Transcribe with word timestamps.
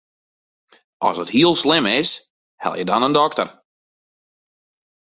As 1.09 1.19
it 1.23 1.33
hiel 1.35 1.53
slim 1.63 1.85
is, 1.99 2.09
helje 2.63 2.83
dan 2.89 3.05
in 3.07 3.17
dokter. 3.19 3.49